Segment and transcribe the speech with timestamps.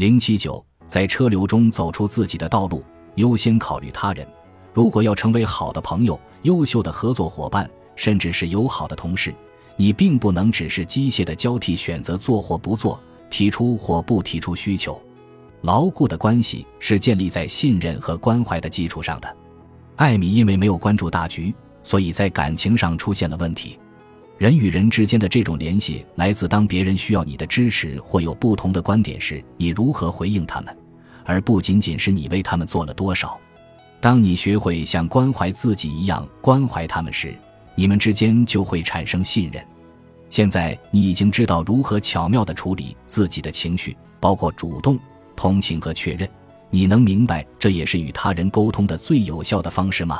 [0.00, 2.82] 零七九，在车流中走出自己的道路，
[3.16, 4.26] 优先考虑他人。
[4.72, 9.34] 如果要成为好的朋友、优秀的合作伙伴，甚至是友好的同事，
[9.76, 14.98] 你并不能只是机械的交替选择做或不做，提出或不提出需求。
[15.60, 19.36] 牢固的关系是建立在信任和关怀的基础上的。
[19.96, 23.78] 艾米因为没有关注大局，所以在感情上出现了问题。
[24.40, 30.74] 人与人之间的这种联系，来自当别人需要你的支持或有不同的观点时，你如何回应他们，
[31.26, 33.38] 而不仅仅是你为他们做了多少。
[34.00, 37.34] 当你学会像关怀自己一样关怀他们时，
[37.74, 39.62] 你们之间就会产生信任。
[40.30, 44.98] 现在你已经知道如何巧妙地处理自己的情绪，包括主动。
[45.36, 46.26] 同情和确认，
[46.70, 50.18] 你能明白这也是与他人沟通的最有效的方式吗？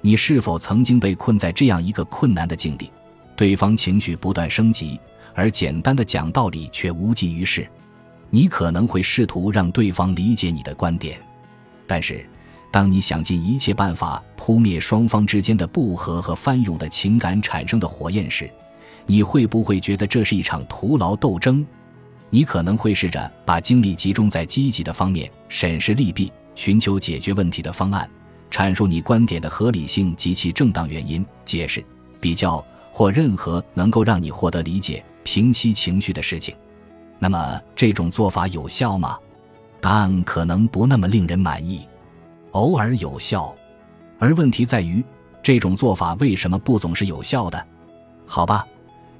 [0.00, 2.88] 你是否曾经被困在这样一个困难的境地？
[3.38, 4.98] 对方情绪不断升级，
[5.32, 7.64] 而简单的讲道理却无济于事。
[8.30, 11.20] 你可能会试图让对方理解你的观点，
[11.86, 12.28] 但是
[12.72, 18.50] 当你想尽一切办法扑灭双方之间的不和和翻涌的情感产生的火焰时，
[19.06, 21.64] 你会不会觉得这是一场徒劳斗争？
[22.30, 28.10] 你可能会试着把精力集中在积极的方面，审视利弊，寻求解决问题的方案，
[28.50, 31.84] 阐述你观点的合理性及其正当原因，解释、
[32.20, 36.54] 比较或任何能够让你获得理解、平息情绪的事情。
[37.18, 39.18] 那么，这种做法有效吗？
[39.80, 41.86] 答案可能不那么令人满意。
[42.52, 43.54] 偶尔有效，
[44.18, 45.04] 而问题在于，
[45.42, 47.66] 这种做法为什么不总是有效的？
[48.26, 48.66] 好吧，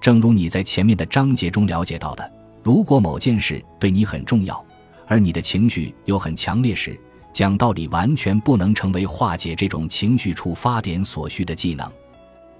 [0.00, 2.32] 正如你在前面的章节中了解到的。
[2.62, 4.64] 如果某件事对你很重要，
[5.06, 6.98] 而你的情绪又很强烈时，
[7.32, 11.90] 讲道理完全不能成为化解这种情绪触发点所需的技能。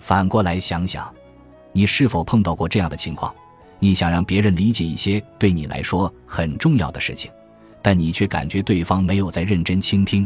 [0.07, 1.13] 反过来想想，
[1.73, 3.35] 你是否碰到过这样的情况？
[3.81, 7.29] 你想让别人理解一些对你来说很重要的事情，
[7.83, 10.25] 但你却感觉对方没有在认真倾听。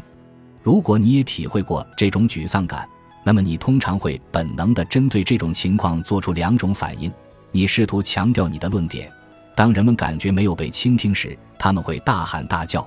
[0.62, 2.86] 如果你也体会过这种沮丧感，
[3.24, 7.10] 那么你通常会本能地针对这种情况做出两种反应：
[7.50, 9.10] 你试图强调你的论点。
[9.54, 12.82] 当人们感觉没有被倾听时，他们会大喊大叫；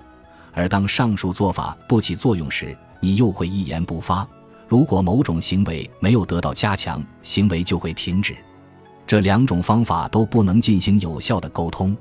[0.54, 4.28] 而当上述做法不起作用时，你又会一言不发。
[4.68, 8.36] 如果某种行为没有得到加强，行为就会停止。
[9.06, 11.96] 这两种方法都不能进行有效的沟通。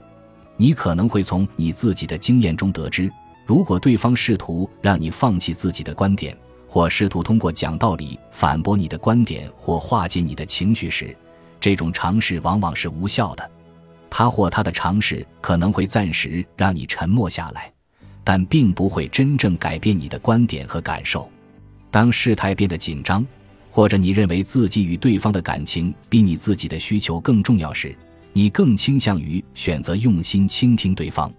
[0.57, 3.11] 你可能会从你自己的经验中得知，
[3.45, 6.37] 如果对方试图让你放弃自己的观点，
[6.69, 11.17] 或试图通过讲道理反驳你的观点或化解你的情绪时，
[11.61, 13.51] 这种尝试往往是无效的。
[14.09, 17.73] 他或他的尝试可能会暂时让你沉默下来，
[18.23, 21.29] 但并不会真正改变你的观点和感受。
[21.93, 23.25] 当事态变得紧张，
[23.71, 27.95] 或者你认为自己与对方的感情比你自己的需求更重要时，
[28.33, 31.31] 你更倾向于选择用心倾听对方。